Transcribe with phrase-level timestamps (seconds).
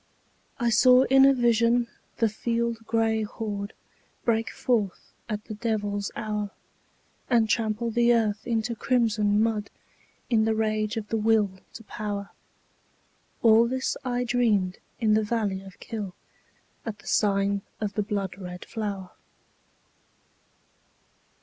[0.59, 3.73] I saw in a vision the field gray horde
[4.25, 6.49] Break forth at the devil's hour,
[7.29, 9.69] And trample the earth into crimson mud
[10.27, 12.31] In the rage of the Will to Power,
[13.43, 16.15] All this I dreamed in the valley of Kyll,
[16.83, 19.11] At the sign of the blood red flower.